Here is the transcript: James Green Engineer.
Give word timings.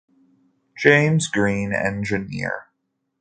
James 0.75 1.27
Green 1.27 1.73
Engineer. 1.75 2.65